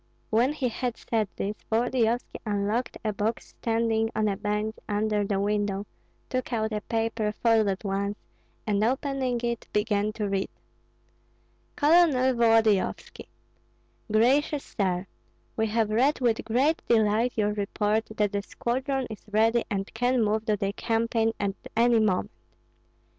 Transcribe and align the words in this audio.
When 0.31 0.53
he 0.53 0.67
had 0.69 0.97
said 0.97 1.27
this, 1.35 1.55
Volodyovski 1.71 2.39
unlocked 2.43 2.97
a 3.05 3.13
box 3.13 3.49
standing 3.49 4.09
on 4.15 4.27
a 4.27 4.35
bench 4.35 4.75
under 4.89 5.23
the 5.23 5.39
window, 5.39 5.85
took 6.27 6.51
out 6.51 6.71
a 6.73 6.81
paper 6.81 7.31
folded 7.31 7.83
once, 7.83 8.17
and 8.65 8.83
opening 8.83 9.39
it 9.43 9.67
began 9.71 10.11
to 10.13 10.27
read: 10.27 10.49
Colonel 11.75 12.33
Volodyovski: 12.33 13.27
Gracious 14.11 14.63
Sir, 14.75 15.05
We 15.55 15.67
have 15.67 15.91
read 15.91 16.19
with 16.19 16.45
great 16.45 16.81
delight 16.87 17.33
your 17.35 17.53
report 17.53 18.07
that 18.17 18.31
the 18.31 18.41
squadron 18.41 19.05
is 19.07 19.21
ready 19.31 19.65
and 19.69 19.93
can 19.93 20.23
move 20.23 20.45
to 20.47 20.57
the 20.57 20.73
campaign 20.73 21.31
at 21.39 21.53
any 21.77 21.99
moment. 21.99 22.31